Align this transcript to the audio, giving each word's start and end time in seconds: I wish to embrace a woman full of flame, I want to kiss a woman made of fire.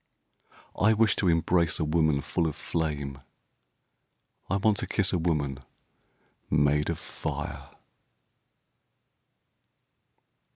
I 0.79 0.93
wish 0.93 1.15
to 1.17 1.27
embrace 1.27 1.79
a 1.79 1.85
woman 1.85 2.21
full 2.21 2.47
of 2.47 2.55
flame, 2.55 3.19
I 4.49 4.55
want 4.57 4.77
to 4.77 4.87
kiss 4.87 5.13
a 5.13 5.19
woman 5.19 5.59
made 6.49 6.89
of 6.89 6.97
fire. 6.97 7.69